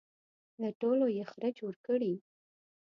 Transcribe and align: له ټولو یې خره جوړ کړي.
له 0.61 0.69
ټولو 0.81 1.05
یې 1.15 1.23
خره 1.31 1.49
جوړ 1.59 1.73
کړي. 1.87 2.13